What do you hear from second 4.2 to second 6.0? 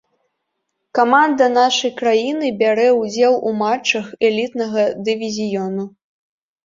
элітнага дывізіёну.